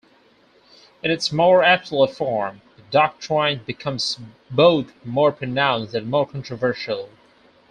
In 1.03 1.11
its 1.11 1.31
more 1.31 1.63
absolute 1.63 2.09
form, 2.15 2.61
the 2.75 2.81
doctrine 2.89 3.61
becomes 3.67 4.17
both 4.49 4.91
more 5.05 5.31
pronounced 5.31 5.93
and 5.93 6.09
more 6.09 6.25
controversial. 6.27 7.09